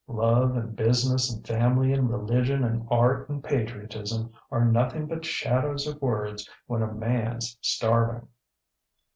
Love 0.07 0.57
and 0.57 0.75
business 0.75 1.31
and 1.31 1.45
family 1.45 1.93
and 1.93 2.09
religion 2.09 2.63
and 2.63 2.87
art 2.89 3.29
and 3.29 3.43
patriotism 3.43 4.33
are 4.49 4.65
nothing 4.65 5.05
but 5.05 5.23
shadows 5.23 5.85
of 5.85 6.01
words 6.01 6.49
when 6.65 6.81
a 6.81 6.87
manŌĆÖs 6.87 7.57
starving! 7.61 8.27